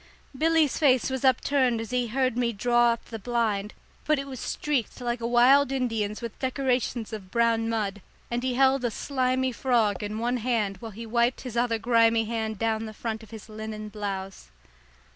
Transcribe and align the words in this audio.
Billy's 0.35 0.79
face 0.79 1.11
was 1.11 1.23
upturned 1.23 1.79
as 1.79 1.91
he 1.91 2.07
heard 2.07 2.35
me 2.35 2.51
draw 2.51 2.91
up 2.91 3.05
the 3.05 3.19
blind, 3.19 3.75
but 4.03 4.17
it 4.17 4.25
was 4.25 4.39
streaked 4.39 4.99
like 4.99 5.21
a 5.21 5.27
wild 5.27 5.71
Indian's 5.71 6.23
with 6.23 6.39
decorations 6.39 7.13
of 7.13 7.29
brown 7.29 7.69
mud, 7.69 8.01
and 8.31 8.41
he 8.41 8.55
held 8.55 8.83
a 8.83 8.89
slimy 8.89 9.51
frog 9.51 10.01
in 10.01 10.17
one 10.17 10.37
hand 10.37 10.77
while 10.77 10.89
he 10.91 11.05
wiped 11.05 11.41
his 11.41 11.55
other 11.55 11.77
grimy 11.77 12.25
hand 12.25 12.57
down 12.57 12.87
the 12.87 12.95
front 12.95 13.21
of 13.21 13.29
his 13.29 13.47
linen 13.47 13.89
blouse. 13.89 14.49